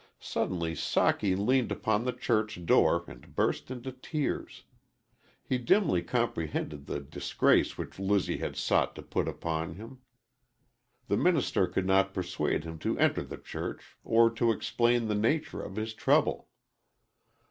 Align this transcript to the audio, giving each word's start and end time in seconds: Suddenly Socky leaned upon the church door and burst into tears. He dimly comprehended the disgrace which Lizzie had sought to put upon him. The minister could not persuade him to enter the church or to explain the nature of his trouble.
Suddenly 0.19 0.73
Socky 0.73 1.37
leaned 1.37 1.71
upon 1.71 2.05
the 2.05 2.11
church 2.11 2.65
door 2.65 3.03
and 3.07 3.35
burst 3.35 3.69
into 3.69 3.91
tears. 3.91 4.63
He 5.43 5.59
dimly 5.59 6.01
comprehended 6.01 6.87
the 6.87 6.99
disgrace 6.99 7.77
which 7.77 7.99
Lizzie 7.99 8.37
had 8.39 8.55
sought 8.55 8.95
to 8.95 9.03
put 9.03 9.27
upon 9.27 9.75
him. 9.75 9.99
The 11.07 11.17
minister 11.17 11.67
could 11.67 11.85
not 11.85 12.15
persuade 12.15 12.63
him 12.63 12.79
to 12.79 12.97
enter 12.97 13.21
the 13.21 13.37
church 13.37 13.95
or 14.03 14.31
to 14.31 14.51
explain 14.51 15.07
the 15.07 15.13
nature 15.13 15.61
of 15.61 15.75
his 15.75 15.93
trouble. 15.93 16.47